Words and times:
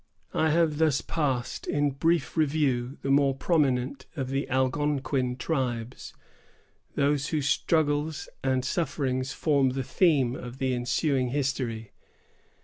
I 0.33 0.49
have 0.49 0.79
thus 0.79 1.01
passed 1.01 1.67
in 1.67 1.91
brief 1.91 2.35
review 2.35 2.97
the 3.03 3.11
more 3.11 3.35
prominent 3.35 4.07
of 4.15 4.29
the 4.31 4.49
Algonquin 4.49 5.35
tribes; 5.37 6.15
those 6.95 7.27
whose 7.27 7.47
struggles 7.47 8.27
and 8.43 8.65
sufferings 8.65 9.31
form 9.31 9.69
the 9.69 9.83
theme 9.83 10.35
of 10.35 10.57
the 10.57 10.73
ensuing 10.73 11.27
History. 11.27 11.91